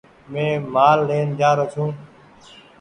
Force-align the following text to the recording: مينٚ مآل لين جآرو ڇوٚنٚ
مينٚ 0.31 0.67
مآل 0.73 0.97
لين 1.09 1.27
جآرو 1.39 1.65
ڇوٚنٚ 1.73 1.95